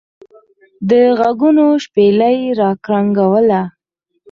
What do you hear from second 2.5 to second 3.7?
را کرنګوله.